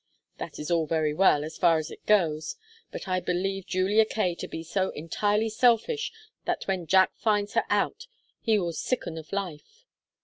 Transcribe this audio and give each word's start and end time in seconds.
That 0.39 0.57
is 0.57 0.71
all 0.71 0.87
very 0.87 1.13
well, 1.13 1.43
as 1.43 1.59
far 1.59 1.77
as 1.77 1.91
it 1.91 2.03
goes, 2.07 2.55
but 2.91 3.07
I 3.07 3.19
believe 3.19 3.67
Julia 3.67 4.03
Kaye 4.03 4.33
to 4.39 4.47
be 4.47 4.63
so 4.63 4.89
entirely 4.95 5.47
selfish 5.47 6.11
that 6.45 6.63
when 6.65 6.87
Jack 6.87 7.15
finds 7.17 7.53
her 7.53 7.65
out 7.69 8.07
he 8.41 8.57
will 8.57 8.73
sicken 8.73 9.19
of 9.19 9.31
life. 9.31 9.85